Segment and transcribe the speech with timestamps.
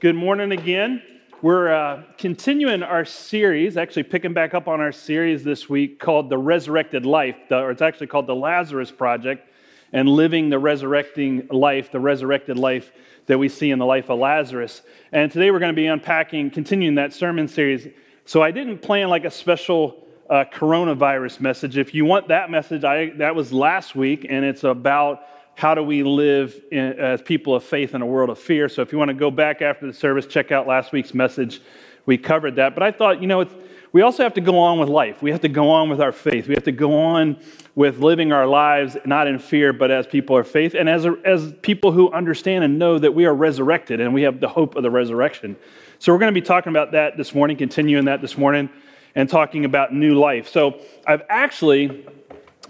[0.00, 1.02] Good morning again.
[1.42, 6.30] We're uh, continuing our series, actually picking back up on our series this week called
[6.30, 9.46] The Resurrected Life, or it's actually called The Lazarus Project,
[9.92, 12.92] and living the resurrecting life, the resurrected life
[13.26, 14.80] that we see in the life of Lazarus.
[15.12, 17.86] And today we're going to be unpacking, continuing that sermon series.
[18.24, 21.76] So I didn't plan like a special uh, coronavirus message.
[21.76, 25.24] If you want that message, I, that was last week, and it's about
[25.60, 28.66] how do we live in, as people of faith in a world of fear.
[28.66, 31.60] So if you want to go back after the service, check out last week's message.
[32.06, 32.72] We covered that.
[32.72, 33.46] But I thought, you know,
[33.92, 35.20] we also have to go on with life.
[35.20, 36.48] We have to go on with our faith.
[36.48, 37.38] We have to go on
[37.74, 41.14] with living our lives not in fear, but as people of faith and as, a,
[41.26, 44.76] as people who understand and know that we are resurrected and we have the hope
[44.76, 45.54] of the resurrection.
[45.98, 48.70] So we're going to be talking about that this morning, continuing that this morning,
[49.14, 50.48] and talking about new life.
[50.48, 52.06] So I've actually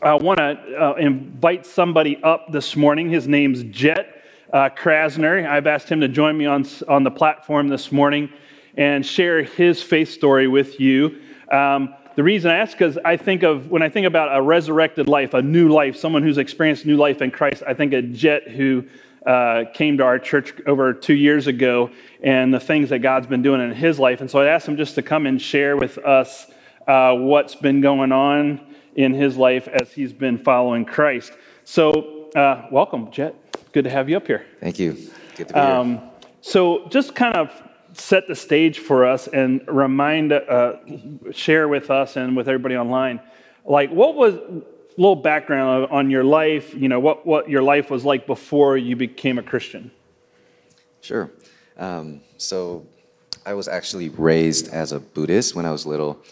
[0.03, 0.45] I want to
[0.81, 3.11] uh, invite somebody up this morning.
[3.11, 5.47] His name's Jet uh, Krasner.
[5.47, 8.31] I've asked him to join me on, on the platform this morning
[8.79, 11.21] and share his faith story with you.
[11.53, 15.07] Um, the reason I ask because I think of when I think about a resurrected
[15.07, 17.63] life, a new life, someone who's experienced new life in Christ.
[17.67, 18.87] I think of Jet who
[19.27, 21.91] uh, came to our church over two years ago
[22.23, 24.23] and the things that God's been doing in his life.
[24.23, 26.47] And so I asked him just to come and share with us
[26.87, 31.33] uh, what's been going on in his life as he's been following Christ.
[31.65, 33.35] So, uh, welcome, Jet.
[33.73, 34.45] Good to have you up here.
[34.61, 34.93] Thank you.
[35.37, 36.11] Good to be um, here.
[36.41, 37.51] So, just kind of
[37.93, 40.77] set the stage for us and remind, uh,
[41.33, 43.21] share with us and with everybody online,
[43.65, 44.63] like what was a
[44.97, 48.97] little background on your life, you know, what, what your life was like before you
[48.97, 49.91] became a Christian?
[51.01, 51.31] Sure.
[51.77, 52.87] Um, so,
[53.47, 56.23] I was actually raised as a Buddhist when I was little.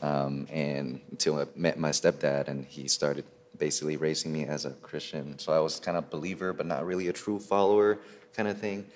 [0.00, 3.24] Um, and until I met my stepdad, and he started
[3.58, 5.38] basically raising me as a Christian.
[5.38, 7.98] So I was kind of believer, but not really a true follower
[8.34, 8.86] kind of thing.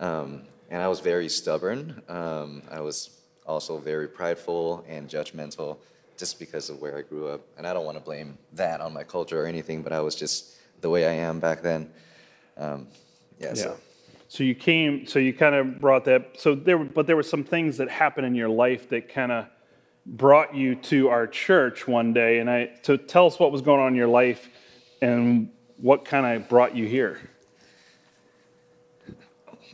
[0.00, 2.02] Um, and I was very stubborn.
[2.08, 3.10] Um, I was
[3.46, 5.78] also very prideful and judgmental
[6.16, 7.40] just because of where I grew up.
[7.56, 10.14] And I don't want to blame that on my culture or anything, but I was
[10.14, 11.90] just the way I am back then.
[12.56, 12.88] Um,
[13.38, 13.54] yeah, yeah.
[13.54, 13.76] So.
[14.28, 16.38] so you came, so you kind of brought that.
[16.38, 19.46] So there, but there were some things that happened in your life that kind of
[20.06, 23.80] brought you to our church one day, and I to tell us what was going
[23.80, 24.48] on in your life
[25.02, 27.18] and what kind of brought you here.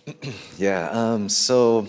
[0.57, 1.89] Yeah, um, so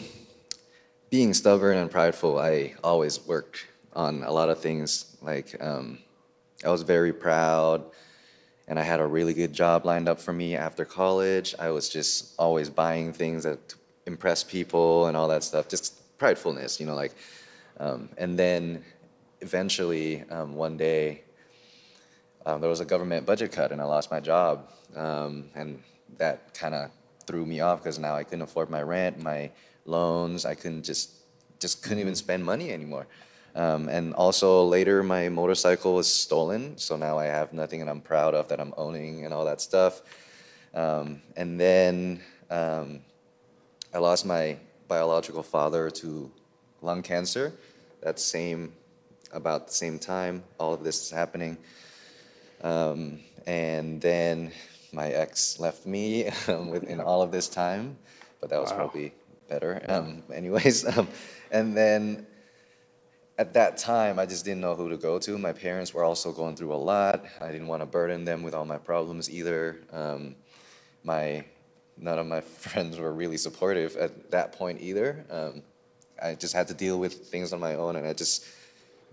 [1.09, 5.15] being stubborn and prideful, I always worked on a lot of things.
[5.21, 5.99] Like um,
[6.65, 7.83] I was very proud,
[8.67, 11.53] and I had a really good job lined up for me after college.
[11.59, 13.75] I was just always buying things that
[14.07, 15.67] impress people and all that stuff.
[15.67, 17.13] Just pridefulness, you know, like
[17.79, 18.83] um, and then
[19.41, 21.23] eventually, um, one day,
[22.45, 24.69] um, there was a government budget cut and I lost my job.
[24.95, 25.83] Um, and
[26.17, 26.91] that kind of
[27.25, 29.51] threw me off because now I couldn't afford my rent, my
[29.85, 30.45] loans.
[30.45, 31.11] I couldn't just,
[31.59, 33.07] just couldn't even spend money anymore.
[33.55, 36.77] Um, and also later, my motorcycle was stolen.
[36.77, 39.61] So now I have nothing and I'm proud of that I'm owning and all that
[39.61, 40.01] stuff.
[40.73, 46.31] Um, and then I lost my biological father to
[46.81, 47.53] lung cancer.
[48.01, 48.73] That same,
[49.31, 51.57] about the same time, all of this is happening.
[52.61, 54.51] Um, and then
[54.91, 57.97] my ex left me um, within all of this time,
[58.39, 58.77] but that was wow.
[58.77, 59.13] probably
[59.49, 59.83] better.
[59.87, 61.07] Um, anyways, um,
[61.51, 62.27] and then
[63.37, 65.37] at that time, I just didn't know who to go to.
[65.37, 67.23] My parents were also going through a lot.
[67.39, 69.77] I didn't want to burden them with all my problems either.
[69.91, 70.35] Um,
[71.03, 71.45] my
[71.97, 75.25] none of my friends were really supportive at that point either.
[75.29, 75.61] Um,
[76.21, 78.45] I just had to deal with things on my own, and I just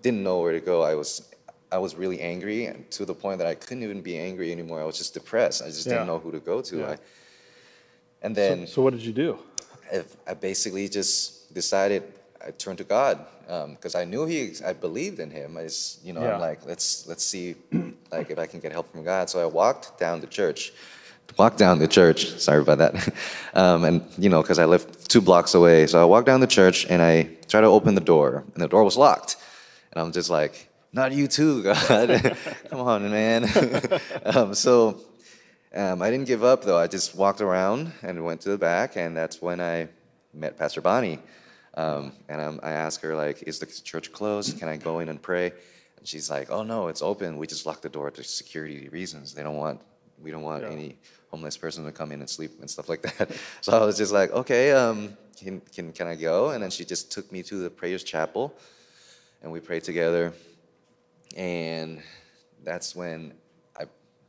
[0.03, 0.83] didn't know where to go.
[0.83, 1.35] I was
[1.73, 4.81] I was really angry to the point that I couldn't even be angry anymore.
[4.81, 5.63] I was just depressed.
[5.63, 5.95] I just yeah.
[5.95, 6.79] didn't know who to go to.
[6.79, 6.91] Yeah.
[6.91, 6.97] I,
[8.23, 9.39] and then, so, so, what did you do?
[10.27, 12.05] I basically just decided
[12.45, 15.57] I turned to God because um, I knew He, I believed in Him.
[15.57, 16.35] I just, you know, yeah.
[16.35, 17.57] I'm like, let's let's see,
[18.13, 19.29] like if I can get help from God.
[19.29, 20.73] So I walked down the church
[21.39, 22.39] walk down the church.
[22.39, 23.15] Sorry about that.
[23.57, 25.87] Um, and, you know, because I live two blocks away.
[25.87, 28.67] So I walk down the church and I try to open the door, and the
[28.67, 29.37] door was locked.
[29.93, 32.37] And I'm just like, not you too, God.
[32.71, 33.49] Come on, man.
[34.25, 35.01] um, so
[35.73, 36.79] um, I didn't give up, though.
[36.79, 39.89] I just walked around and went to the back, and that's when I
[40.33, 41.21] met Pastor Bonnie.
[41.77, 44.59] Um, and I asked her, like, is the church closed?
[44.59, 45.53] Can I go in and pray?
[45.99, 47.37] And she's like, oh, no, it's open.
[47.39, 49.35] We just locked the door for security reasons.
[49.35, 49.81] They don't want
[50.23, 50.71] we don't want yeah.
[50.71, 50.97] any
[51.31, 53.31] homeless person to come in and sleep and stuff like that.
[53.61, 56.51] So I was just like, okay, um, can, can, can I go?
[56.51, 58.55] And then she just took me to the prayers chapel
[59.43, 60.33] and we prayed together.
[61.37, 62.03] And
[62.63, 63.35] that's when
[63.79, 63.85] I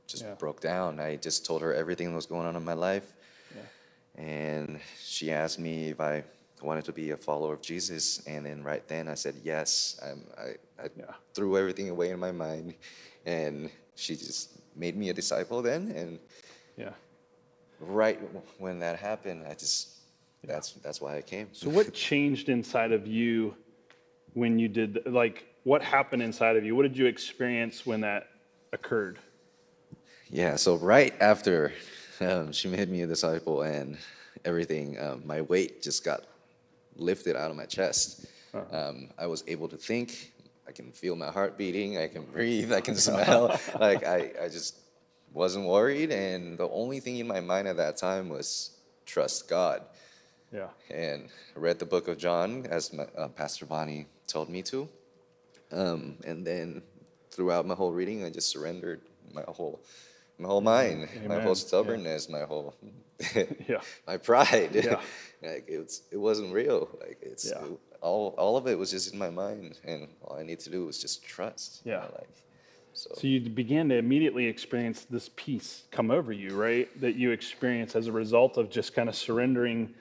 [0.08, 0.34] just yeah.
[0.34, 1.00] broke down.
[1.00, 3.14] I just told her everything that was going on in my life.
[3.56, 4.24] Yeah.
[4.24, 6.24] and she asked me if I
[6.62, 10.00] wanted to be a follower of Jesus, and then right then I said yes.
[10.04, 11.14] I'm, I, I Yeah.
[11.34, 12.76] threw everything away in my mind,
[13.26, 15.92] and she just made me a disciple then.
[15.96, 16.20] And
[16.78, 16.94] Yeah.
[17.80, 18.20] right
[18.58, 19.90] when that happened, I just
[20.44, 21.50] that's that's why I came.
[21.54, 23.56] So what changed inside of you
[24.34, 26.76] when you did like what happened inside of you?
[26.76, 28.28] What did you experience when that
[28.72, 29.20] occurred?
[30.30, 31.74] Yeah, so right after
[32.20, 33.98] um, she made me a disciple and
[34.44, 36.24] everything, um, my weight just got
[36.96, 38.26] lifted out of my chest.
[38.72, 40.34] Um, I was able to think.
[40.68, 41.98] I can feel my heart beating.
[41.98, 42.74] I can breathe.
[42.74, 43.60] I can smell.
[43.80, 44.78] like I, I just
[45.34, 46.12] wasn't worried.
[46.12, 48.72] And the only thing in my mind at that time was
[49.06, 49.84] trust God.
[50.52, 50.68] Yeah.
[50.90, 54.88] And I read the book of John as my, uh, Pastor Bonnie told me to.
[55.72, 56.82] Um, and then
[57.32, 59.02] throughout my whole reading, I just surrendered
[59.34, 59.82] my whole,
[60.40, 61.38] my whole mind, my Amen.
[61.38, 61.44] Yeah.
[61.44, 62.74] whole stubbornness, my whole,
[63.68, 63.82] Yeah.
[64.08, 64.70] my pride.
[64.74, 65.02] Yeah.
[65.44, 66.90] like it's, it wasn't real.
[67.02, 67.66] Like it's Yeah.
[67.66, 70.70] it- all, all of it was just in my mind, and all I need to
[70.70, 71.82] do was just trust.
[71.84, 72.02] Yeah.
[72.14, 72.30] like,
[72.94, 76.88] so So you began to immediately experience this peace come over you, right?
[77.02, 79.94] That you experience as a result of just kind of surrendering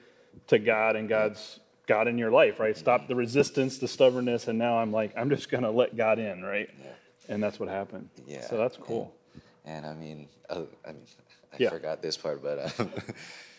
[0.47, 2.77] to God and God's God in your life, right?
[2.77, 6.43] Stop the resistance, the stubbornness, and now I'm like, I'm just gonna let God in,
[6.43, 6.69] right?
[6.83, 6.91] Yeah.
[7.27, 8.09] And that's what happened.
[8.27, 8.41] Yeah.
[8.41, 9.13] So that's cool.
[9.65, 11.01] And I mean, uh, I mean,
[11.53, 11.69] I Yeah.
[11.69, 12.91] forgot this part, but um,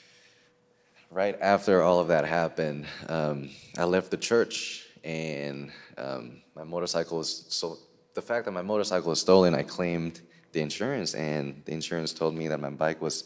[1.11, 7.19] right after all of that happened, um, I left the church, and um, my motorcycle
[7.19, 7.79] was so.
[8.15, 10.23] The fact that my motorcycle was stolen, I claimed
[10.53, 13.25] the insurance, and the insurance told me that my bike was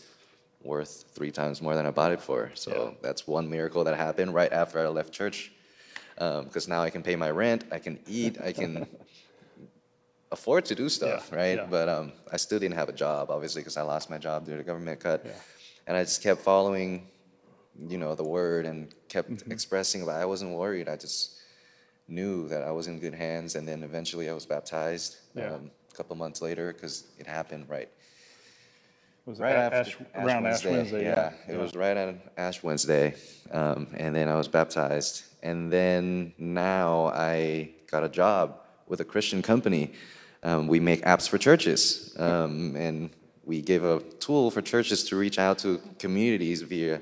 [0.63, 2.51] worth three times more than I bought it for.
[2.55, 2.91] So Yeah.
[3.03, 5.53] that's one miracle that happened right after I left church.
[6.17, 8.87] Because now I can pay my rent, I can eat, I can
[10.33, 11.57] afford to do stuff, Yeah, right?
[11.57, 11.67] yeah.
[11.71, 14.57] But um, I still didn't have a job, obviously, because I lost my job due
[14.57, 15.25] to government cut.
[15.87, 17.09] And I just kept following,
[17.89, 19.53] you know, the word and kept Mm-hmm.
[19.53, 20.89] expressing, but I wasn't worried.
[20.89, 21.39] I just
[22.09, 23.55] knew that I was in good hands.
[23.55, 25.55] And then eventually I was baptized Yeah.
[25.55, 27.89] um, a couple months later because it happened right
[29.27, 29.77] Was it right A- after
[30.15, 31.05] Ash, around Ash Wednesday?
[31.05, 33.15] Yeah, it was right on Ash Wednesday,
[33.53, 39.05] um, and then I was baptized, and then now I got a job with a
[39.05, 39.93] Christian company.
[40.43, 43.11] Um, we make apps for churches, um, and
[43.45, 47.01] we give a tool for churches to reach out to communities via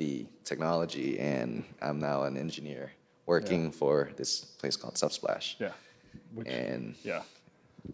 [0.00, 1.18] the technology.
[1.20, 2.92] And I'm now an engineer
[3.26, 5.56] working for this place called Subsplash.
[5.60, 5.72] Yeah.
[6.34, 7.22] Which, And yeah.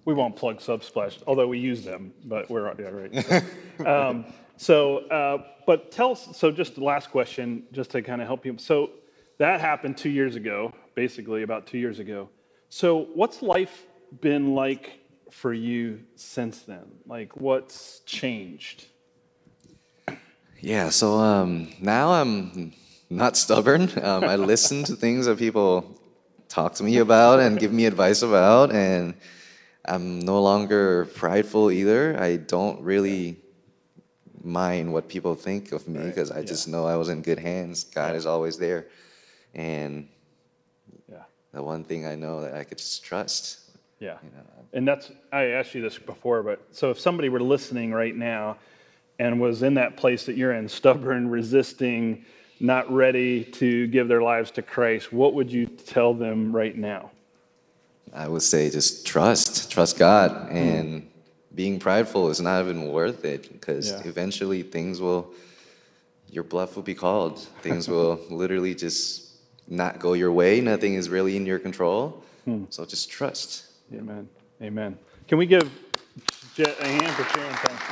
[0.04, 3.86] We won't plug Subsplash, although we use them, but we're, yeah, right.
[3.86, 4.24] um,
[4.56, 8.46] so, uh, but tell us, so just the last question, just to kind of help
[8.46, 8.56] you.
[8.58, 8.90] So
[9.38, 12.28] that happened two years ago, basically about two years ago.
[12.68, 13.86] So what's life
[14.20, 15.00] been like
[15.30, 16.86] for you since then?
[17.06, 18.86] Like what's changed?
[20.60, 22.72] Yeah, so um, now I'm
[23.10, 23.90] not stubborn.
[24.02, 26.00] Um, I listen to things that people
[26.48, 29.14] talk to me about and give me advice about, and
[29.84, 32.18] I'm no longer prideful either.
[32.20, 33.36] I don't really
[34.42, 37.84] mind what people think of me because I just know I was in good hands.
[37.84, 38.86] God is always there,
[39.54, 40.08] and
[41.08, 41.24] Yeah.
[41.52, 43.60] the one thing I know that I could just trust.
[43.98, 44.18] Yeah.
[44.22, 44.42] You know,
[44.72, 48.58] And that's, I asked you this before, but so if somebody were listening right now
[49.18, 52.24] and was in that place that you're in, stubborn, resisting,
[52.60, 57.10] not ready to give their lives to Christ, what would you tell them right now?
[58.12, 61.08] I would say just trust, trust God, and
[61.54, 64.02] being prideful is not even worth it because Yeah.
[64.04, 65.32] eventually things will,
[66.30, 67.38] your bluff will be called.
[67.62, 69.32] Things will literally just
[69.68, 70.60] not go your way.
[70.60, 72.22] Nothing is really in your control.
[72.44, 72.64] Hmm.
[72.70, 73.64] So just trust.
[73.92, 74.28] Amen.
[74.62, 74.98] Amen.
[75.28, 75.70] Can we give
[76.56, 77.54] Jet a hand for sharing?
[77.54, 77.84] Thanks,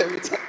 [0.00, 0.38] brother.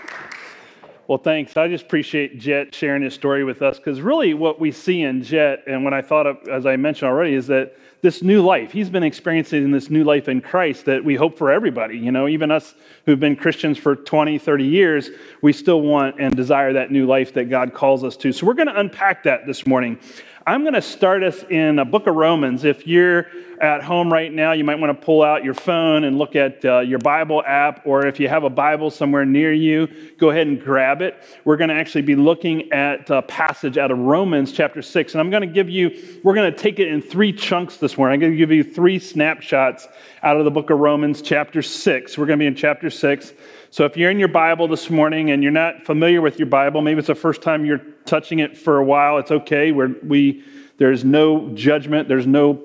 [1.08, 1.56] Well, thanks.
[1.56, 5.22] I just appreciate Jet sharing his story with us because really what we see in
[5.22, 8.72] Jet, and what I thought of, as I mentioned already, is that this new life,
[8.72, 11.96] he's been experiencing this new life in Christ that we hope for everybody.
[11.96, 12.74] You know, even us
[13.06, 15.12] who've been Christians for 20, 30 years,
[15.44, 18.32] we still want and desire that new life that God calls us to.
[18.32, 20.00] So we're going to unpack that this morning.
[20.48, 22.66] I'm going to start us in a book of Romans.
[22.66, 23.28] If you're
[23.62, 26.64] at home right now, you might want to pull out your phone and look at
[26.66, 30.48] uh, your Bible app, or if you have a Bible somewhere near you, go ahead
[30.48, 31.22] and grab it.
[31.46, 35.14] We're going to actually be looking at a passage out of Romans chapter 6.
[35.14, 37.98] And I'm going to give you, we're going to take it in three chunks this
[37.98, 38.16] morning.
[38.16, 39.88] I'm going to give you three snapshots
[40.24, 42.18] out of the book of Romans chapter 6.
[42.18, 43.34] We're going to be in chapter 6.
[43.70, 46.82] So if you're in your Bible this morning and you're not familiar with your Bible,
[46.82, 49.72] maybe it's the first time you're touching it for a while, it's okay.
[49.72, 50.44] We're, we,
[50.78, 52.62] there's no judgment, there's no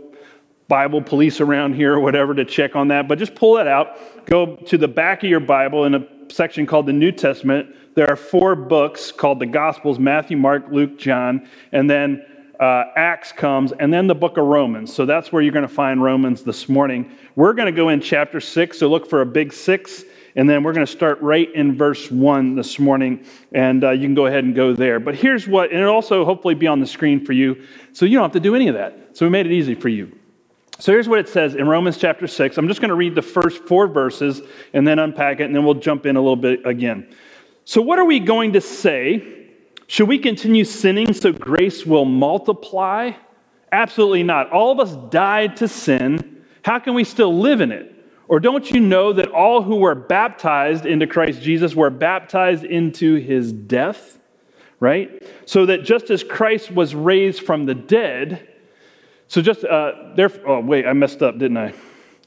[0.70, 3.98] Bible police around here or whatever to check on that, but just pull that out.
[4.24, 8.08] Go to the back of your Bible in a section called the New Testament, there
[8.08, 12.24] are four books called the Gospels Matthew, Mark, Luke, John, and then
[12.60, 14.94] uh, Acts comes, and then the book of Romans.
[14.94, 17.10] So that's where you're going to find Romans this morning.
[17.34, 20.04] We're going to go in chapter six, so look for a big six,
[20.36, 24.02] and then we're going to start right in verse one this morning, and uh, you
[24.02, 25.00] can go ahead and go there.
[25.00, 28.16] But here's what, and it'll also hopefully be on the screen for you, so you
[28.16, 29.16] don't have to do any of that.
[29.16, 30.19] So we made it easy for you.
[30.80, 32.56] So here's what it says in Romans chapter 6.
[32.56, 34.40] I'm just going to read the first four verses
[34.72, 37.14] and then unpack it, and then we'll jump in a little bit again.
[37.66, 39.48] So, what are we going to say?
[39.88, 43.12] Should we continue sinning so grace will multiply?
[43.70, 44.50] Absolutely not.
[44.52, 46.44] All of us died to sin.
[46.64, 47.94] How can we still live in it?
[48.26, 53.16] Or don't you know that all who were baptized into Christ Jesus were baptized into
[53.16, 54.18] his death?
[54.78, 55.22] Right?
[55.44, 58.49] So that just as Christ was raised from the dead,
[59.30, 59.92] so just, uh,
[60.44, 61.72] oh, wait, I messed up, didn't I?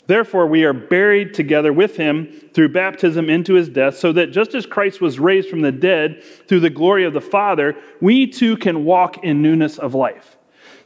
[0.07, 4.55] Therefore, we are buried together with him through baptism into his death, so that just
[4.55, 8.55] as Christ was raised from the dead through the glory of the Father, we too
[8.55, 10.37] can walk in newness of life.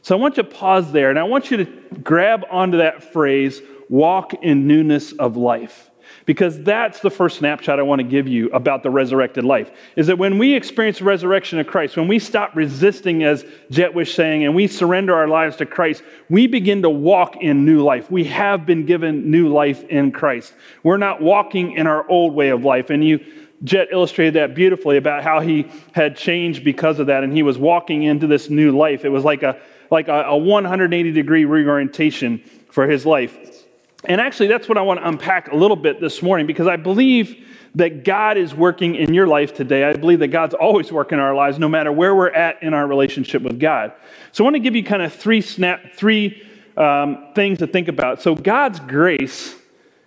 [0.02, 1.64] So I want you to pause there, and I want you to
[2.02, 5.87] grab onto that phrase, walk in newness of life
[6.28, 9.70] because that's the first snapshot I want to give you about the resurrected life.
[9.96, 13.94] Is that when we experience the resurrection of Christ, when we stop resisting, as Jet
[13.94, 17.82] was saying, and we surrender our lives to Christ, we begin to walk in new
[17.82, 18.10] life.
[18.10, 20.52] We have been given new life in Christ.
[20.82, 22.90] We're not walking in our old way of life.
[22.90, 23.24] And you,
[23.64, 27.56] Jet illustrated that beautifully about how he had changed because of that, and he was
[27.56, 29.06] walking into this new life.
[29.06, 29.58] It was like a
[29.90, 33.64] like a, a 180 degree reorientation for his life.
[34.04, 36.76] And actually, that's what I want to unpack a little bit this morning because I
[36.76, 39.84] believe that God is working in your life today.
[39.84, 42.74] I believe that God's always working in our lives, no matter where we're at in
[42.74, 43.92] our relationship with God.
[44.32, 46.42] So I want to give you kind of three snap, three
[46.76, 48.22] um, things to think about.
[48.22, 49.54] So God's grace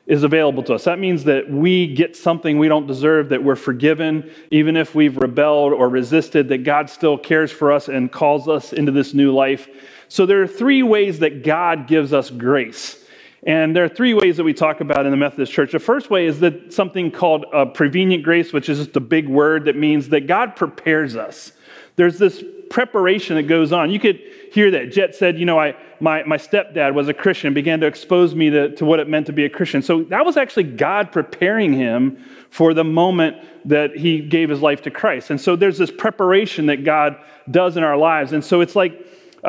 [0.07, 0.85] is available to us.
[0.85, 5.15] That means that we get something we don't deserve, that we're forgiven, even if we've
[5.17, 9.33] rebelled or resisted, that God still cares for us and calls us into this new
[9.33, 9.69] life.
[10.07, 13.00] So there are three ways that God gives us grace.
[13.43, 15.71] And there are three ways that we talk about in the Methodist Church.
[15.71, 19.27] The first way is that something called a prevenient grace, which is just a big
[19.27, 21.51] word that means that God prepares us.
[21.95, 23.89] There's this preparation that goes on.
[23.89, 24.21] You could
[24.51, 24.91] hear that.
[24.91, 28.49] Jet said, You know, I, my, my stepdad was a Christian, began to expose me
[28.51, 29.81] to, to what it meant to be a Christian.
[29.81, 34.83] So that was actually God preparing him for the moment that he gave his life
[34.83, 35.31] to Christ.
[35.31, 37.17] And so there's this preparation that God
[37.49, 38.33] does in our lives.
[38.33, 39.05] And so it's like,
[39.43, 39.47] uh,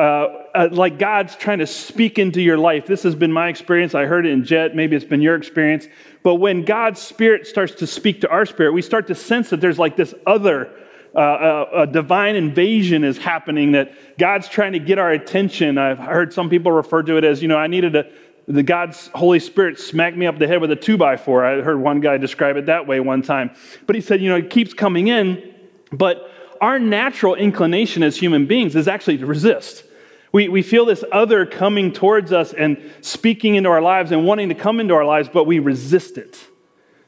[0.55, 2.87] uh, like God's trying to speak into your life.
[2.87, 3.93] This has been my experience.
[3.93, 4.75] I heard it in Jet.
[4.75, 5.87] Maybe it's been your experience.
[6.23, 9.61] But when God's Spirit starts to speak to our spirit, we start to sense that
[9.61, 10.71] there's like this other
[11.15, 15.77] uh, uh a divine invasion is happening that God's trying to get our attention.
[15.77, 18.11] I've heard some people refer to it as, you know, I needed a,
[18.47, 21.45] the God's Holy Spirit smacked me up the head with a two by four.
[21.45, 23.51] I heard one guy describe it that way one time.
[23.85, 25.53] But he said, you know, it keeps coming in,
[25.91, 26.32] but
[26.63, 29.83] our natural inclination as human beings is actually to resist.
[30.31, 34.47] We, we feel this other coming towards us and speaking into our lives and wanting
[34.47, 36.39] to come into our lives, but we resist it.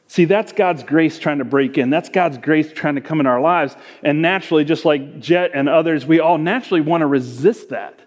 [0.08, 1.90] See, that's God's grace trying to break in.
[1.90, 3.78] That's God's grace trying to come in our lives.
[4.04, 8.02] And naturally, just like Jet and others, we all naturally want to resist that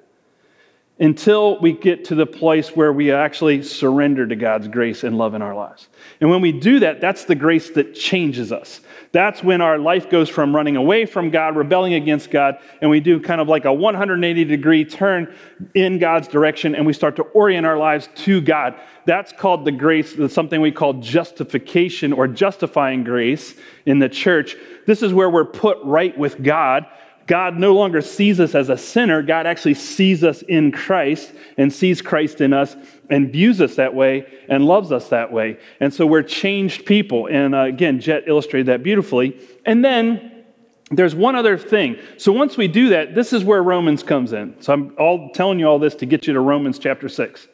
[1.01, 5.35] until we get to the place where we actually surrender to God's grace and love
[5.35, 5.89] in our lives.
[6.21, 8.81] And when we do that, that's the grace that changes us.
[9.13, 12.99] That's when our life goes from running away from God, rebelling against God, and we
[12.99, 15.33] do kind of like a 180 degree turn
[15.75, 18.75] in God's direction and we start to orient our lives to God.
[19.07, 23.55] That's called the grace, something we call justification or justifying grace
[23.87, 24.57] in the church.
[24.87, 26.87] This is where we're put right with God
[27.29, 29.23] God no longer sees us as a sinner.
[29.23, 32.75] God actually sees us in Christ and sees Christ in us
[33.11, 35.59] and views us that way and loves us that way.
[35.79, 37.29] And so we're changed people.
[37.29, 39.39] And uh, again, Jet illustrated that beautifully.
[39.67, 40.43] And then
[40.91, 41.99] there's one other thing.
[42.17, 44.61] So once we do that, this is where Romans comes in.
[44.63, 47.47] So I'm all telling you all this to get you to Romans chapter 6.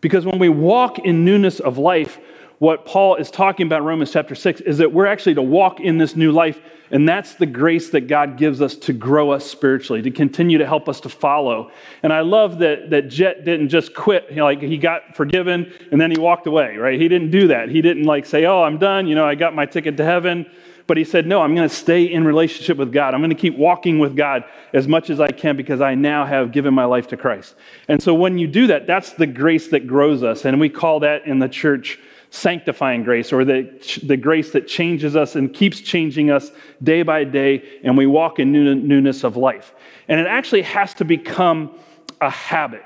[0.00, 2.20] Because when we walk in newness of life,
[2.62, 5.80] what Paul is talking about in Romans chapter 6 is that we're actually to walk
[5.80, 6.60] in this new life,
[6.92, 10.64] and that's the grace that God gives us to grow us spiritually, to continue to
[10.64, 11.72] help us to follow.
[12.04, 15.72] And I love that, that Jet didn't just quit, you know, like he got forgiven
[15.90, 17.00] and then he walked away, right?
[17.00, 17.68] He didn't do that.
[17.68, 20.48] He didn't like say, oh, I'm done, you know, I got my ticket to heaven.
[20.86, 23.12] But he said, no, I'm going to stay in relationship with God.
[23.12, 26.24] I'm going to keep walking with God as much as I can because I now
[26.24, 27.56] have given my life to Christ.
[27.88, 30.44] And so when you do that, that's the grace that grows us.
[30.44, 31.98] And we call that in the church
[32.32, 33.70] sanctifying grace or the,
[34.04, 36.50] the grace that changes us and keeps changing us
[36.82, 39.74] day by day, and we walk in newness of life.
[40.08, 41.78] And it actually has to become
[42.22, 42.82] a habit.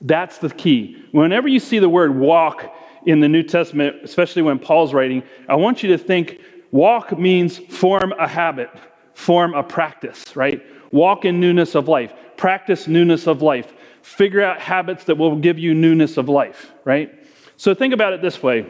[0.00, 1.04] That's the key.
[1.12, 5.56] Whenever you see the word walk in the New Testament, especially when Paul's writing, I
[5.56, 6.40] want you to think
[6.70, 8.70] walk means form a habit,
[9.12, 10.64] form a practice, right?
[10.92, 15.58] Walk in newness of life, practice newness of life, figure out habits that will give
[15.58, 17.14] you newness of life, right?
[17.58, 18.64] So think about it this way.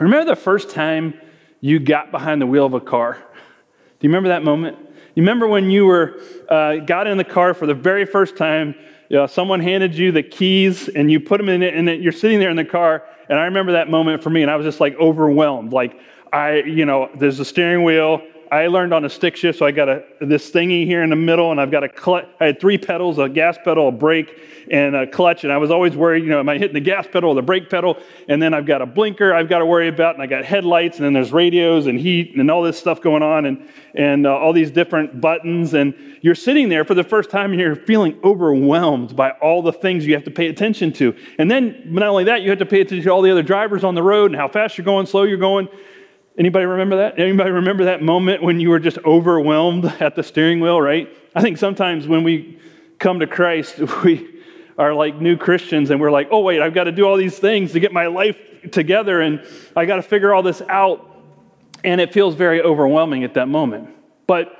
[0.00, 1.20] Remember the first time
[1.60, 3.18] you got behind the wheel of a car?
[3.18, 4.78] Do you remember that moment?
[5.14, 8.74] You remember when you were uh, got in the car for the very first time?
[9.10, 12.00] You know, someone handed you the keys and you put them in it, and then
[12.00, 13.04] you're sitting there in the car.
[13.28, 15.74] And I remember that moment for me, and I was just like overwhelmed.
[15.74, 16.00] Like
[16.32, 18.22] I, you know, there's a steering wheel.
[18.52, 21.16] I learned on a stick shift, so I got a this thingy here in the
[21.16, 24.38] middle, and I've got a cl- I had three pedals: a gas pedal, a brake,
[24.70, 25.44] and a clutch.
[25.44, 27.40] And I was always worried, you know, am I hitting the gas pedal or the
[27.40, 27.96] brake pedal?
[28.28, 30.98] And then I've got a blinker I've got to worry about, and I got headlights,
[30.98, 34.36] and then there's radios and heat and all this stuff going on, and and uh,
[34.36, 35.72] all these different buttons.
[35.72, 39.72] And you're sitting there for the first time, and you're feeling overwhelmed by all the
[39.72, 41.16] things you have to pay attention to.
[41.38, 43.82] And then not only that, you have to pay attention to all the other drivers
[43.82, 45.68] on the road and how fast you're going, slow you're going.
[46.38, 47.18] Anybody remember that?
[47.18, 51.08] Anybody remember that moment when you were just overwhelmed at the steering wheel, right?
[51.34, 52.58] I think sometimes when we
[52.98, 54.40] come to Christ, we
[54.78, 57.38] are like new Christians and we're like, oh, wait, I've got to do all these
[57.38, 58.36] things to get my life
[58.70, 59.46] together and
[59.76, 61.08] I got to figure all this out.
[61.84, 63.90] And it feels very overwhelming at that moment.
[64.26, 64.56] But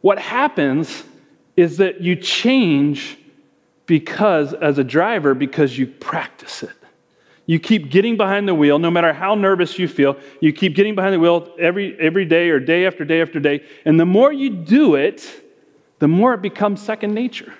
[0.00, 1.04] what happens
[1.56, 3.18] is that you change
[3.86, 6.72] because, as a driver, because you practice it.
[7.52, 10.16] You keep getting behind the wheel, no matter how nervous you feel.
[10.40, 13.62] You keep getting behind the wheel every, every day or day after day after day.
[13.84, 15.44] And the more you do it,
[15.98, 17.52] the more it becomes second nature.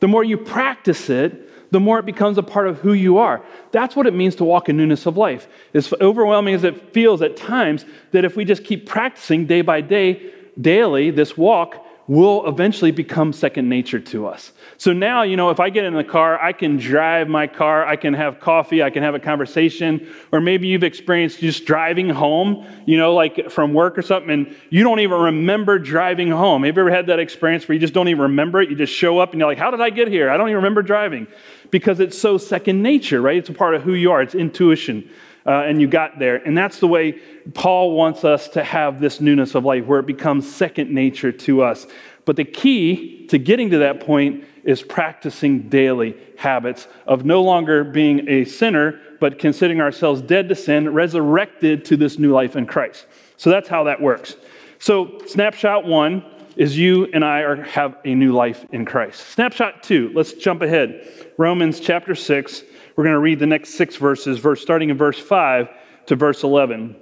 [0.00, 3.42] The more you practice it, the more it becomes a part of who you are.
[3.72, 5.48] That's what it means to walk in newness of life.
[5.72, 9.80] As overwhelming as it feels at times, that if we just keep practicing day by
[9.80, 10.30] day,
[10.60, 14.52] daily, this walk, will eventually become second nature to us.
[14.76, 17.84] So now, you know, if I get in the car, I can drive my car,
[17.84, 22.08] I can have coffee, I can have a conversation, or maybe you've experienced just driving
[22.08, 26.62] home, you know, like from work or something, and you don't even remember driving home.
[26.62, 28.70] Have you ever had that experience where you just don't even remember it?
[28.70, 30.30] You just show up and you're like, how did I get here?
[30.30, 31.26] I don't even remember driving.
[31.72, 33.36] Because it's so second nature, right?
[33.36, 35.10] It's a part of who you are, it's intuition
[35.46, 36.36] uh, and you got there.
[36.36, 37.20] And that's the way
[37.54, 41.62] Paul wants us to have this newness of life, where it becomes second nature to
[41.62, 41.86] us.
[42.24, 47.84] But the key to getting to that point is practicing daily habits of no longer
[47.84, 52.66] being a sinner, but considering ourselves dead to sin, resurrected to this new life in
[52.66, 53.06] Christ.
[53.36, 54.34] So that's how that works.
[54.78, 56.24] So, snapshot one
[56.56, 59.28] is you and I are, have a new life in Christ.
[59.28, 61.32] Snapshot two, let's jump ahead.
[61.38, 62.62] Romans chapter 6,
[62.96, 65.68] we're going to read the next six verses, verse, starting in verse 5
[66.06, 66.96] to verse 11.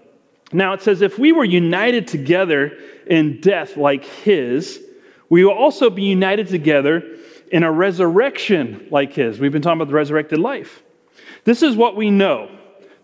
[0.53, 2.77] Now it says, If we were united together
[3.07, 4.83] in death like his,
[5.29, 7.03] we will also be united together
[7.51, 9.39] in a resurrection like his.
[9.39, 10.83] We've been talking about the resurrected life.
[11.45, 12.51] This is what we know.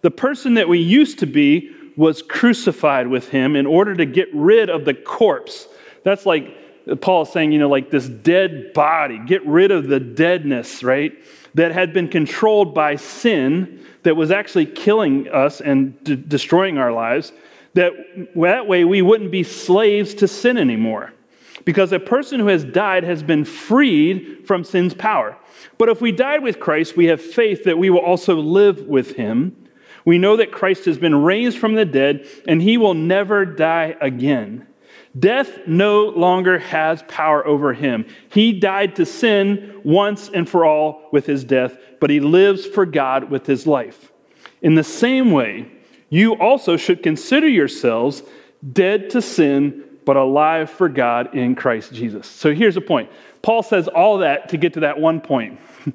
[0.03, 4.29] The person that we used to be was crucified with him in order to get
[4.35, 5.69] rid of the corpse.
[6.03, 6.57] That's like
[7.01, 11.13] Paul is saying, you know, like this dead body, get rid of the deadness, right?
[11.55, 17.33] that had been controlled by sin that was actually killing us and destroying our lives,
[17.75, 17.93] that
[18.35, 21.13] that way we wouldn't be slaves to sin anymore.
[21.65, 25.37] Because a person who has died has been freed from sin's power.
[25.77, 29.17] But if we died with Christ, we have faith that we will also live with
[29.17, 29.69] him.
[30.07, 33.95] We know that Christ has been raised from the dead and he will never die
[34.01, 34.67] again.
[35.19, 38.07] Death no longer has power over him.
[38.31, 42.87] He died to sin once and for all with his death, but he lives for
[42.87, 44.13] God with his life.
[44.63, 45.71] In the same way,
[46.11, 48.23] you also should consider yourselves
[48.73, 52.27] dead to sin, but alive for God in Christ Jesus.
[52.27, 53.11] So here's the point
[53.43, 55.59] Paul says all that to get to that one point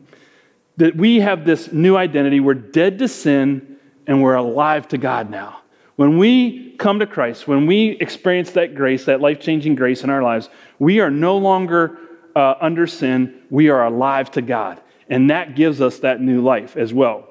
[0.78, 2.40] that we have this new identity.
[2.40, 5.62] We're dead to sin, and we're alive to God now.
[5.96, 10.10] When we come to Christ, when we experience that grace, that life changing grace in
[10.10, 11.98] our lives, we are no longer
[12.36, 13.42] uh, under sin.
[13.50, 14.82] We are alive to God.
[15.10, 17.28] And that gives us that new life as well.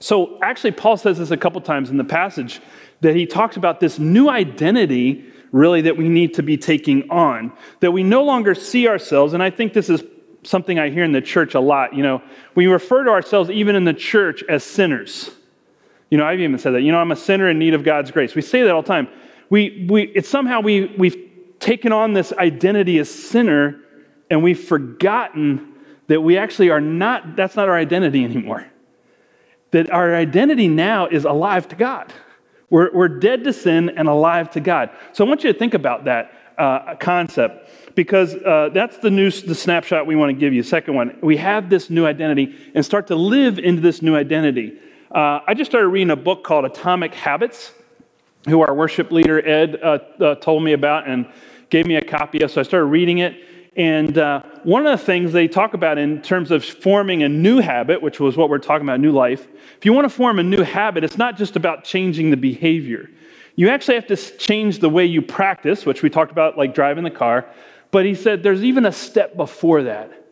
[0.00, 2.60] So, actually, Paul says this a couple times in the passage
[3.00, 7.52] that he talks about this new identity, really, that we need to be taking on.
[7.80, 10.02] That we no longer see ourselves, and I think this is
[10.42, 11.94] something I hear in the church a lot.
[11.94, 12.22] You know,
[12.54, 15.30] we refer to ourselves, even in the church, as sinners.
[16.10, 16.82] You know, I've even said that.
[16.82, 18.34] You know, I'm a sinner in need of God's grace.
[18.34, 19.08] We say that all the time.
[19.50, 21.16] We, we, it's somehow we, we've
[21.60, 23.80] taken on this identity as sinner
[24.30, 25.74] and we've forgotten
[26.08, 28.66] that we actually are not, that's not our identity anymore.
[29.70, 32.12] That our identity now is alive to God.
[32.70, 34.90] We're, we're dead to sin and alive to God.
[35.12, 39.30] So I want you to think about that uh, concept because uh, that's the new
[39.30, 40.62] the snapshot we want to give you.
[40.62, 44.78] Second one, we have this new identity and start to live into this new identity.
[45.14, 47.70] Uh, I just started reading a book called Atomic Habits.
[48.48, 51.26] who our worship leader, Ed, uh, uh, told me about and
[51.70, 52.50] gave me a copy of.
[52.50, 53.36] So I started reading it.
[53.76, 57.60] And uh, one of the things they talk about in terms of forming a new
[57.60, 59.46] habit, which was what we're talking about, new life,
[59.78, 63.08] if you want to form a new habit, it's not just about changing the behavior.
[63.54, 67.04] You actually have to change the way you practice, which we talked about, like driving
[67.04, 67.46] the car.
[67.92, 70.23] But he said there's even a step before that.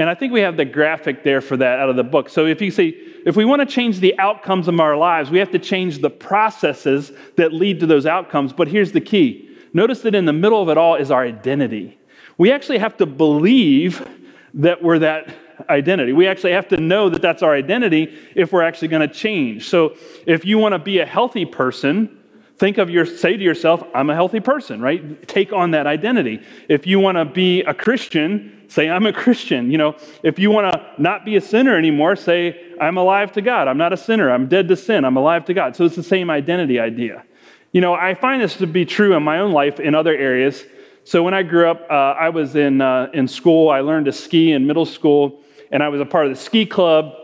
[0.00, 2.30] And I think we have the graphic there for that out of the book.
[2.30, 5.38] So if you see, if we want to change the outcomes of our lives, we
[5.40, 8.54] have to change the processes that lead to those outcomes.
[8.54, 12.00] But here's the key notice that in the middle of it all is our identity.
[12.38, 14.08] We actually have to believe
[14.54, 15.34] that we're that
[15.68, 16.14] identity.
[16.14, 19.68] We actually have to know that that's our identity if we're actually going to change.
[19.68, 22.19] So if you want to be a healthy person,
[22.60, 25.26] think of your say to yourself i'm a healthy person right?
[25.26, 26.42] Take on that identity.
[26.68, 29.96] If you want to be a christian say i'm a christian you know?
[30.22, 33.66] If you want to not be a sinner anymore say i'm alive to god.
[33.66, 34.30] I'm not a sinner.
[34.30, 35.06] I'm dead to sin.
[35.06, 35.74] I'm alive to god.
[35.74, 37.24] So it's the same identity idea.
[37.72, 40.62] You know i find this to be true in my own life in other areas.
[41.04, 43.70] So when i grew up uh, i was in, uh, in school.
[43.70, 45.40] I learned to ski in middle school
[45.72, 47.14] and i was a part of the ski club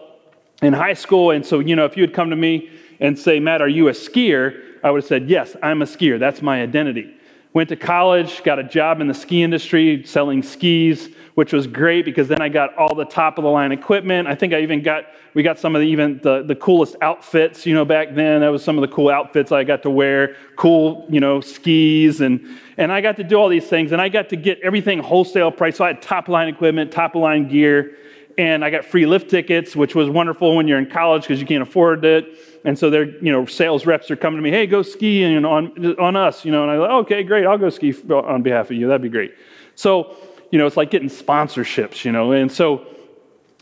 [0.63, 1.33] in high school.
[1.33, 2.71] And so you know if you had come to me
[3.01, 6.19] and say matt are you a skier I would have said, Yes, I'm a skier.
[6.19, 7.13] That's my identity.
[7.53, 12.05] Went to college, got a job in the ski industry selling skis, which was great
[12.05, 14.29] because then I got all the top of the line equipment.
[14.29, 17.67] I think I even got, we got some of the even the, the coolest outfits,
[17.67, 18.43] you know, back then.
[18.43, 22.21] That was some of the cool outfits I got to wear, cool, you know, skis.
[22.21, 24.99] And, and I got to do all these things and I got to get everything
[25.01, 25.79] wholesale price.
[25.79, 27.97] So I had top line equipment, top line gear
[28.39, 31.47] and I got free lift tickets, which was wonderful when you're in college because you
[31.47, 32.39] can't afford it.
[32.65, 35.47] And so their, you know, sales reps are coming to me, hey, go ski and
[35.47, 38.71] on, on us, you know, and I go, okay, great, I'll go ski on behalf
[38.71, 38.89] of you.
[38.89, 39.35] That'd be great.
[39.75, 40.17] So,
[40.51, 42.33] you know, it's like getting sponsorships, you know.
[42.33, 42.87] And so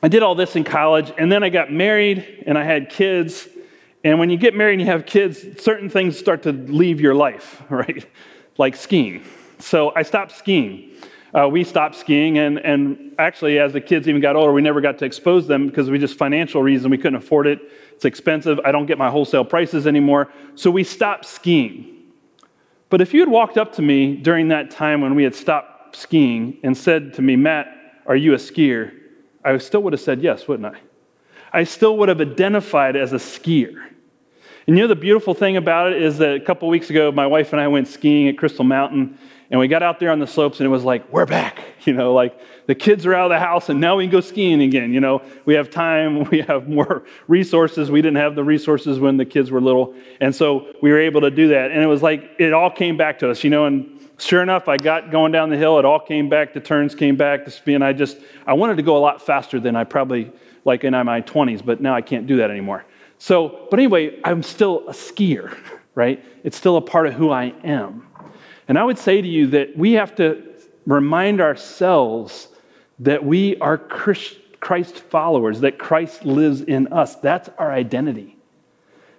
[0.02, 3.48] I did all this in college, and then I got married and I had kids.
[4.02, 7.14] And when you get married and you have kids, certain things start to leave your
[7.14, 8.04] life, right?
[8.58, 9.24] Like skiing.
[9.60, 10.90] So I stopped skiing
[11.34, 12.38] uh, we stopped skiing.
[12.38, 15.66] And, and actually, as the kids even got older, we never got to expose them
[15.66, 17.60] because we just financial reason we couldn't afford it.
[17.92, 18.60] It's expensive.
[18.64, 20.32] I don't get my wholesale prices anymore.
[20.54, 21.90] So we stopped skiing.
[22.88, 25.96] But if you had walked up to me during that time when we had stopped
[25.96, 27.66] skiing and said to me, Matt,
[28.06, 28.92] are you a skier?
[29.44, 30.78] I still would have said yes, wouldn't I?
[31.52, 33.88] I still would have identified as a skier.
[34.66, 37.26] And you know the beautiful thing about it is that a couple weeks ago, my
[37.26, 39.18] wife and I went skiing at Crystal Mountain,
[39.50, 41.60] and we got out there on the slopes and it was like, we're back.
[41.84, 44.22] You know, like the kids are out of the house and now we can go
[44.22, 44.94] skiing again.
[44.94, 47.90] You know, we have time, we have more resources.
[47.90, 49.94] We didn't have the resources when the kids were little.
[50.18, 51.72] And so we were able to do that.
[51.72, 54.66] And it was like, it all came back to us, you know, and sure enough,
[54.66, 55.78] I got going down the hill.
[55.78, 56.54] It all came back.
[56.54, 57.44] The turns came back.
[57.44, 57.74] The speed.
[57.74, 60.32] And I just, I wanted to go a lot faster than I probably
[60.64, 62.84] like in my 20s, but now I can't do that anymore.
[63.18, 65.56] So, but anyway, I'm still a skier,
[65.94, 66.24] right?
[66.42, 68.06] It's still a part of who I am.
[68.68, 70.42] And I would say to you that we have to
[70.86, 72.48] remind ourselves
[73.00, 77.16] that we are Christ followers, that Christ lives in us.
[77.16, 78.36] That's our identity.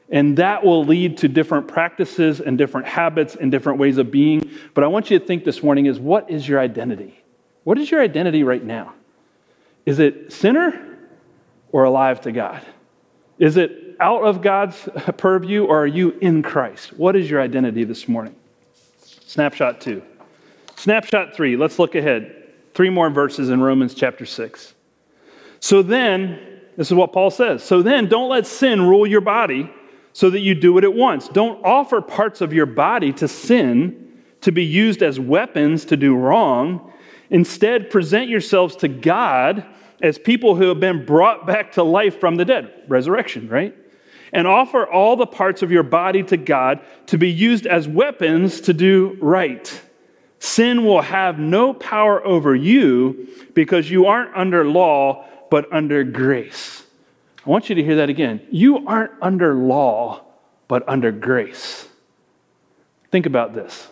[0.09, 4.49] And that will lead to different practices and different habits and different ways of being.
[4.73, 7.23] But I want you to think this morning is what is your identity?
[7.63, 8.93] What is your identity right now?
[9.85, 10.97] Is it sinner
[11.71, 12.61] or alive to God?
[13.39, 16.93] Is it out of God's purview or are you in Christ?
[16.93, 18.35] What is your identity this morning?
[19.25, 20.03] Snapshot two.
[20.75, 22.43] Snapshot three, let's look ahead.
[22.73, 24.73] Three more verses in Romans chapter 6.
[25.61, 27.63] So then, this is what Paul says.
[27.63, 29.71] So then, don't let sin rule your body
[30.11, 31.29] so that you do it at once.
[31.29, 36.15] Don't offer parts of your body to sin to be used as weapons to do
[36.15, 36.91] wrong.
[37.29, 39.65] Instead, present yourselves to God
[40.01, 42.83] as people who have been brought back to life from the dead.
[42.87, 43.75] Resurrection, right?
[44.35, 48.59] And offer all the parts of your body to God to be used as weapons
[48.61, 49.81] to do right.
[50.39, 56.83] Sin will have no power over you because you aren't under law, but under grace.
[57.45, 58.45] I want you to hear that again.
[58.51, 60.25] You aren't under law,
[60.67, 61.87] but under grace.
[63.11, 63.87] Think about this.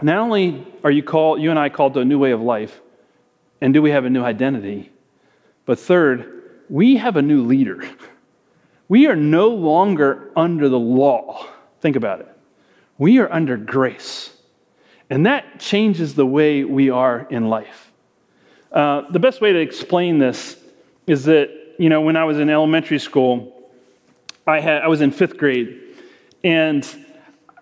[0.00, 2.80] Not only are you called, you and I called to a new way of life,
[3.60, 4.92] and do we have a new identity,
[5.66, 7.82] but third, we have a new leader.
[8.88, 11.46] We are no longer under the law.
[11.80, 12.28] Think about it.
[12.96, 14.30] We are under grace.
[15.10, 17.92] And that changes the way we are in life.
[18.72, 20.56] Uh, the best way to explain this
[21.06, 23.70] is that, you know, when I was in elementary school,
[24.46, 25.80] I, had, I was in fifth grade.
[26.44, 26.86] And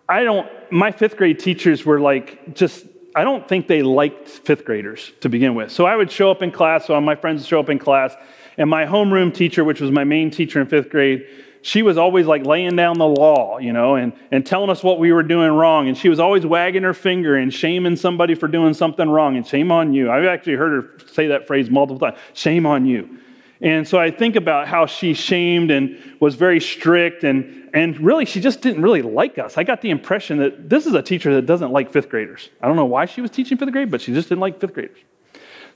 [0.08, 4.64] I don't, my fifth grade teachers were like, just, I don't think they liked fifth
[4.64, 5.72] graders to begin with.
[5.72, 8.14] So I would show up in class, so my friends would show up in class,
[8.56, 11.26] and my homeroom teacher, which was my main teacher in fifth grade,
[11.62, 15.00] she was always like laying down the law, you know, and, and telling us what
[15.00, 15.88] we were doing wrong.
[15.88, 19.36] And she was always wagging her finger and shaming somebody for doing something wrong.
[19.36, 20.10] And shame on you.
[20.10, 23.18] I've actually heard her say that phrase multiple times shame on you.
[23.60, 28.26] And so I think about how she shamed and was very strict, and, and really,
[28.26, 29.56] she just didn't really like us.
[29.56, 32.50] I got the impression that this is a teacher that doesn't like fifth graders.
[32.60, 34.74] I don't know why she was teaching fifth grade, but she just didn't like fifth
[34.74, 34.98] graders.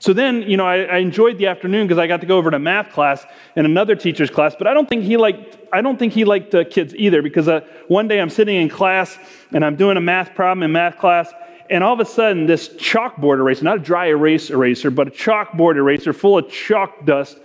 [0.01, 2.49] So then, you know, I, I enjoyed the afternoon because I got to go over
[2.49, 3.23] to math class
[3.55, 6.49] and another teacher's class, but I don't think he liked, I don't think he liked
[6.49, 9.15] the kids either because uh, one day I'm sitting in class
[9.53, 11.31] and I'm doing a math problem in math class,
[11.69, 15.11] and all of a sudden this chalkboard eraser, not a dry erase eraser, but a
[15.11, 17.37] chalkboard eraser full of chalk dust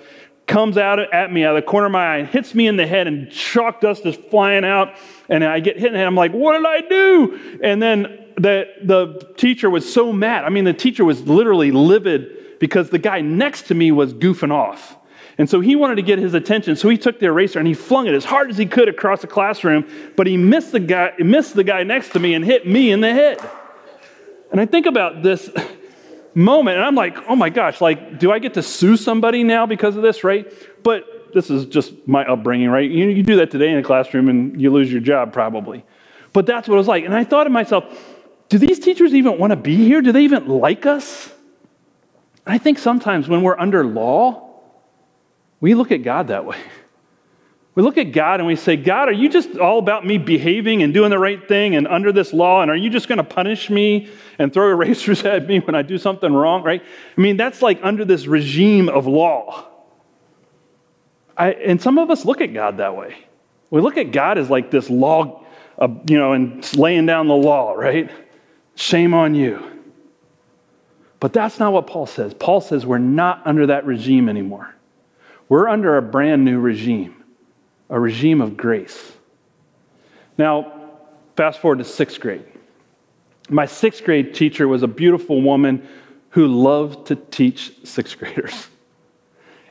[0.47, 2.79] comes out at me out of the corner of my eye and hits me in
[2.79, 4.95] the head and chalk dust is flying out
[5.29, 6.07] and I get hit in the head.
[6.07, 7.61] I'm like, what did I do?
[7.63, 8.03] And then
[8.37, 10.45] the, the teacher was so mad.
[10.45, 14.53] I mean, the teacher was literally livid because the guy next to me was goofing
[14.53, 14.97] off.
[15.39, 16.77] And so he wanted to get his attention.
[16.77, 19.21] So he took the eraser and he flung it as hard as he could across
[19.21, 22.67] the classroom, but he missed the guy, missed the guy next to me and hit
[22.67, 23.39] me in the head.
[24.51, 25.51] And I think about this
[26.35, 29.67] moment and I'm like, oh my gosh, like, do I get to sue somebody now
[29.67, 30.51] because of this, right?
[30.83, 32.91] But this is just my upbringing, right?
[32.91, 35.85] You, you do that today in a classroom and you lose your job probably.
[36.33, 37.05] But that's what it was like.
[37.05, 37.85] And I thought to myself,
[38.49, 40.01] do these teachers even want to be here?
[40.01, 41.33] Do they even like us?
[42.47, 44.49] And I think sometimes when we're under law,
[45.61, 46.59] we look at God that way.
[47.75, 50.83] We look at God and we say, God, are you just all about me behaving
[50.83, 52.63] and doing the right thing and under this law?
[52.63, 55.83] And are you just going to punish me and throw erasers at me when I
[55.83, 56.83] do something wrong, right?
[56.83, 59.69] I mean, that's like under this regime of law.
[61.37, 63.15] I, and some of us look at God that way.
[63.69, 65.45] We look at God as like this law,
[65.79, 68.11] uh, you know, and laying down the law, right?
[68.75, 69.76] Shame on you.
[71.21, 72.35] But that's not what Paul says.
[72.35, 74.75] Paul says we're not under that regime anymore.
[75.49, 77.25] We're under a brand new regime,
[77.89, 79.13] a regime of grace.
[80.37, 80.73] Now,
[81.37, 82.45] fast forward to sixth grade.
[83.49, 85.87] My sixth grade teacher was a beautiful woman
[86.31, 88.67] who loved to teach sixth graders.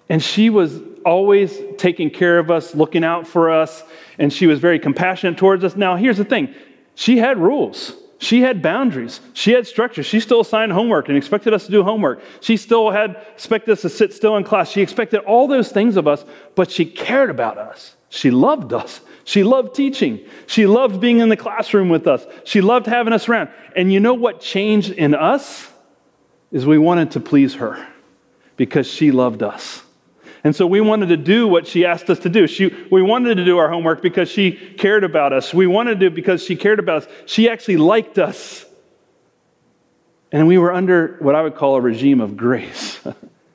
[0.10, 3.84] And she was always taking care of us, looking out for us,
[4.18, 5.76] and she was very compassionate towards us.
[5.76, 6.56] Now, here's the thing
[6.96, 7.94] she had rules.
[8.18, 9.20] She had boundaries.
[9.34, 10.02] She had structure.
[10.02, 12.22] She still assigned homework and expected us to do homework.
[12.40, 14.70] She still had expected us to sit still in class.
[14.72, 16.24] She expected all those things of us,
[16.56, 17.96] but she cared about us.
[18.10, 19.02] She loved us.
[19.26, 20.26] She loved teaching.
[20.48, 22.26] She loved being in the classroom with us.
[22.46, 23.50] She loved having us around.
[23.76, 25.72] And you know what changed in us?
[26.52, 27.86] Is we wanted to please her
[28.56, 29.85] because she loved us.
[30.46, 32.46] And so we wanted to do what she asked us to do.
[32.46, 35.52] She, we wanted to do our homework because she cared about us.
[35.56, 37.08] We wanted to because she cared about us.
[37.26, 38.64] She actually liked us.
[40.32, 43.00] And we were under what I would call a regime of grace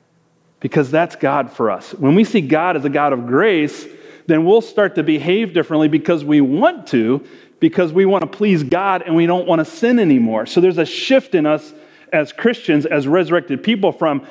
[0.59, 1.93] because that's God for us.
[1.93, 3.87] When we see God as a God of grace,
[4.27, 7.25] then we'll start to behave differently because we want to,
[7.61, 10.45] because we want to please God and we don't want to sin anymore.
[10.45, 11.73] So there's a shift in us
[12.11, 14.25] as Christians, as resurrected people, from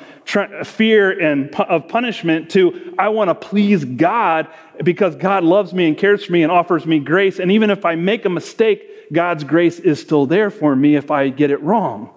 [0.63, 4.47] fear and of punishment to I want to please God
[4.83, 7.39] because God loves me and cares for me and offers me grace.
[7.39, 11.11] And even if I make a mistake, God's grace is still there for me if
[11.11, 12.11] I get it wrong.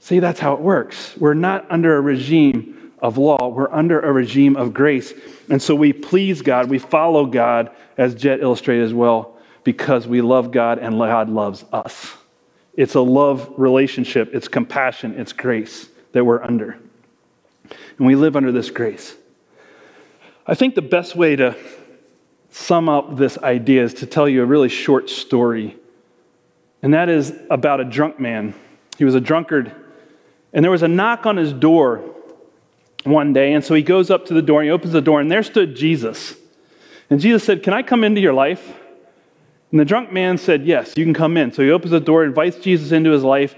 [0.00, 1.16] See, that's how it works.
[1.16, 5.12] We're not under a regime of law, we're under a regime of grace.
[5.48, 10.20] And so we please God, we follow God, as Jet illustrated as well, because we
[10.20, 12.14] love God and God loves us.
[12.78, 16.78] It's a love relationship, it's compassion, it's grace that we're under.
[17.98, 19.16] And we live under this grace.
[20.46, 21.56] I think the best way to
[22.50, 25.76] sum up this idea is to tell you a really short story.
[26.80, 28.54] And that is about a drunk man.
[28.96, 29.72] He was a drunkard.
[30.52, 32.14] And there was a knock on his door
[33.02, 33.54] one day.
[33.54, 35.42] And so he goes up to the door and he opens the door, and there
[35.42, 36.36] stood Jesus.
[37.10, 38.77] And Jesus said, Can I come into your life?
[39.70, 41.52] And the drunk man said, Yes, you can come in.
[41.52, 43.54] So he opens the door, invites Jesus into his life,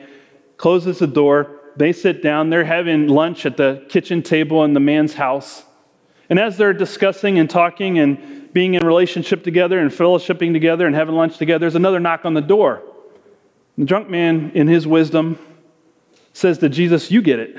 [0.56, 1.60] closes the door.
[1.76, 2.50] They sit down.
[2.50, 5.64] They're having lunch at the kitchen table in the man's house.
[6.28, 10.94] And as they're discussing and talking and being in relationship together and fellowshipping together and
[10.94, 12.82] having lunch together, there's another knock on the door.
[13.78, 15.38] The drunk man, in his wisdom,
[16.32, 17.56] says to Jesus, You get it.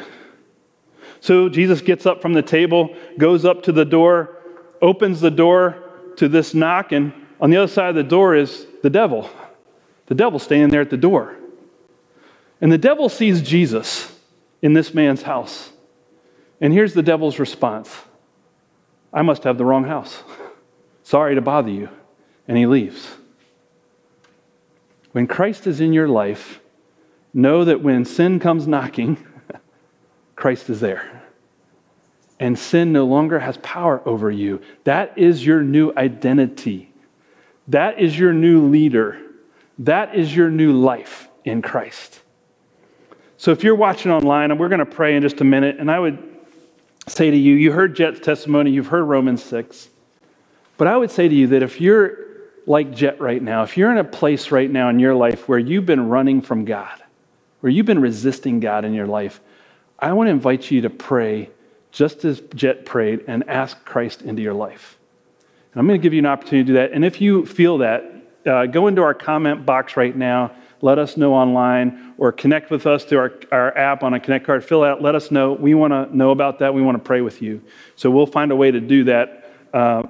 [1.22, 4.38] So Jesus gets up from the table, goes up to the door,
[4.82, 5.84] opens the door
[6.18, 9.30] to this knock, and on the other side of the door is the devil.
[10.06, 11.36] The devil standing there at the door.
[12.62, 14.16] And the devil sees Jesus
[14.62, 15.72] in this man's house.
[16.60, 17.94] And here's the devil's response
[19.12, 20.24] I must have the wrong house.
[21.04, 21.90] Sorry to bother you.
[22.48, 23.08] And he leaves.
[25.12, 26.60] When Christ is in your life,
[27.34, 29.18] know that when sin comes knocking,
[30.36, 31.24] Christ is there.
[32.40, 34.62] and sin no longer has power over you.
[34.84, 36.91] That is your new identity.
[37.72, 39.18] That is your new leader.
[39.80, 42.22] That is your new life in Christ.
[43.38, 45.90] So if you're watching online, and we're going to pray in just a minute, and
[45.90, 46.22] I would
[47.08, 49.88] say to you, you heard Jet's testimony, you've heard Romans 6.
[50.76, 52.18] But I would say to you that if you're
[52.68, 55.58] like Jet right now, if you're in a place right now in your life where
[55.58, 57.02] you've been running from God,
[57.62, 59.40] where you've been resisting God in your life,
[59.98, 61.50] I want to invite you to pray
[61.92, 64.98] just as Jet prayed and ask Christ into your life.
[65.72, 66.92] And I'm going to give you an opportunity to do that.
[66.92, 68.04] And if you feel that,
[68.46, 72.88] uh, go into our comment box right now let us know online or connect with
[72.88, 74.66] us through our, our app on a Connect card.
[74.66, 75.54] Fill out, let us know.
[75.54, 76.74] We want to know about that.
[76.74, 77.62] We want to pray with you.
[77.96, 80.04] So we'll find a way to do that uh,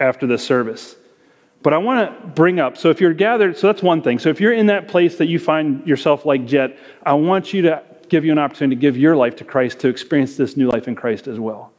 [0.00, 0.96] after the service.
[1.62, 4.18] But I want to bring up so if you're gathered, so that's one thing.
[4.18, 7.62] So if you're in that place that you find yourself like Jet, I want you
[7.62, 10.68] to give you an opportunity to give your life to Christ, to experience this new
[10.68, 11.72] life in Christ as well.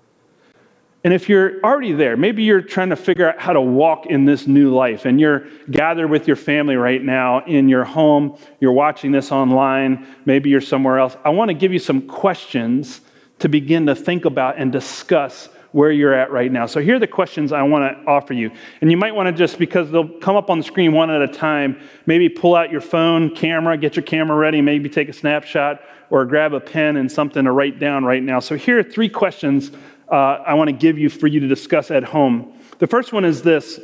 [1.04, 4.24] And if you're already there, maybe you're trying to figure out how to walk in
[4.24, 8.72] this new life, and you're gathered with your family right now in your home, you're
[8.72, 11.18] watching this online, maybe you're somewhere else.
[11.26, 13.02] I want to give you some questions
[13.40, 16.68] to begin to think about and discuss where you're at right now.
[16.68, 18.52] So here are the questions I want to offer you.
[18.80, 21.22] And you might want to just, because they'll come up on the screen one at
[21.22, 25.14] a time, maybe pull out your phone camera, get your camera ready, maybe take a
[25.14, 28.40] snapshot, or grab a pen and something to write down right now.
[28.40, 29.72] So here are three questions
[30.12, 32.54] uh, I want to give you for you to discuss at home.
[32.80, 33.80] The first one is this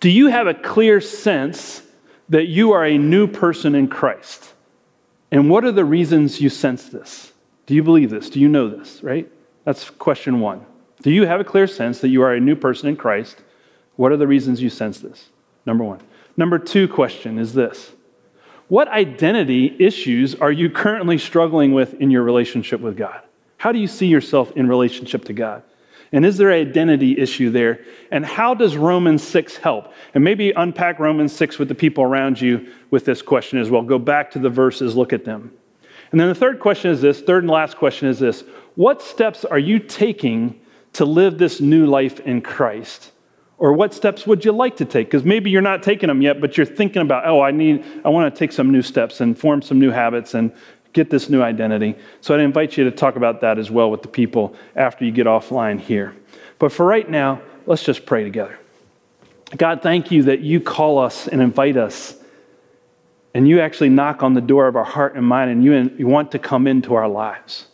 [0.00, 1.82] Do you have a clear sense
[2.28, 4.52] that you are a new person in Christ?
[5.30, 7.32] And what are the reasons you sense this?
[7.66, 8.30] Do you believe this?
[8.30, 9.30] Do you know this, right?
[9.64, 10.64] That's question one.
[11.02, 13.36] Do you have a clear sense that you are a new person in Christ?
[13.96, 15.30] What are the reasons you sense this?
[15.64, 16.00] Number one.
[16.36, 17.92] Number two question is this
[18.68, 23.22] What identity issues are you currently struggling with in your relationship with God?
[23.58, 25.62] How do you see yourself in relationship to God?
[26.12, 27.84] And is there an identity issue there?
[28.10, 29.92] And how does Romans 6 help?
[30.14, 33.82] And maybe unpack Romans 6 with the people around you with this question as well.
[33.82, 35.52] Go back to the verses, look at them.
[36.12, 38.44] And then the third question is this third and last question is this
[38.76, 40.60] What steps are you taking
[40.94, 43.12] to live this new life in Christ?
[43.58, 45.06] Or what steps would you like to take?
[45.06, 48.10] Because maybe you're not taking them yet, but you're thinking about, oh, I need, I
[48.10, 50.52] want to take some new steps and form some new habits and
[50.96, 51.94] get this new identity.
[52.22, 55.12] So I'd invite you to talk about that as well with the people after you
[55.12, 56.16] get offline here.
[56.58, 58.58] But for right now, let's just pray together.
[59.54, 62.16] God, thank you that you call us and invite us,
[63.34, 66.06] and you actually knock on the door of our heart and mind, and you, you
[66.06, 67.66] want to come into our lives.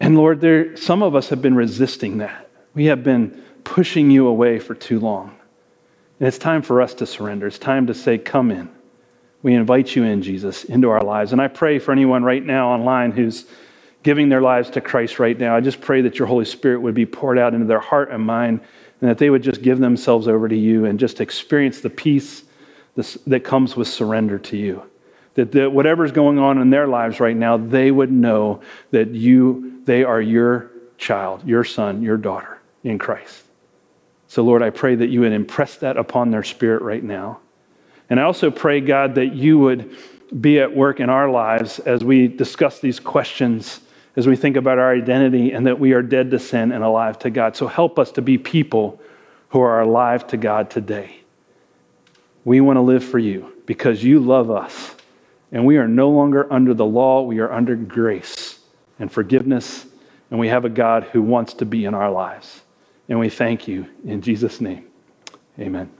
[0.00, 2.50] And Lord, there, some of us have been resisting that.
[2.74, 5.36] We have been pushing you away for too long.
[6.18, 7.46] And it's time for us to surrender.
[7.46, 8.68] It's time to say, Come in.
[9.42, 11.32] We invite you in, Jesus, into our lives.
[11.32, 13.46] And I pray for anyone right now online who's
[14.02, 15.56] giving their lives to Christ right now.
[15.56, 18.24] I just pray that your Holy Spirit would be poured out into their heart and
[18.24, 18.60] mind,
[19.00, 22.44] and that they would just give themselves over to you and just experience the peace
[23.26, 24.82] that comes with surrender to you.
[25.34, 29.80] That, that whatever's going on in their lives right now, they would know that you,
[29.84, 33.44] they are your child, your son, your daughter in Christ.
[34.28, 37.40] So, Lord, I pray that you would impress that upon their spirit right now.
[38.10, 39.96] And I also pray, God, that you would
[40.38, 43.80] be at work in our lives as we discuss these questions,
[44.16, 47.18] as we think about our identity, and that we are dead to sin and alive
[47.20, 47.56] to God.
[47.56, 49.00] So help us to be people
[49.50, 51.20] who are alive to God today.
[52.44, 54.94] We want to live for you because you love us.
[55.52, 58.60] And we are no longer under the law, we are under grace
[58.98, 59.86] and forgiveness.
[60.30, 62.62] And we have a God who wants to be in our lives.
[63.08, 64.86] And we thank you in Jesus' name.
[65.58, 65.99] Amen.